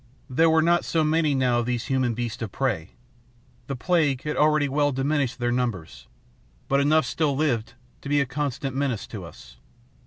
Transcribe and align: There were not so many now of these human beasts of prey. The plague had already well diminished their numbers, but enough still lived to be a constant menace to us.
There 0.31 0.49
were 0.49 0.63
not 0.63 0.83
so 0.83 1.03
many 1.03 1.35
now 1.35 1.59
of 1.59 1.67
these 1.67 1.85
human 1.85 2.15
beasts 2.15 2.41
of 2.41 2.51
prey. 2.51 2.89
The 3.67 3.75
plague 3.75 4.23
had 4.23 4.35
already 4.35 4.67
well 4.67 4.91
diminished 4.91 5.37
their 5.37 5.51
numbers, 5.51 6.07
but 6.67 6.79
enough 6.81 7.05
still 7.05 7.35
lived 7.35 7.75
to 8.01 8.09
be 8.09 8.19
a 8.19 8.25
constant 8.25 8.75
menace 8.75 9.05
to 9.05 9.23
us. 9.23 9.57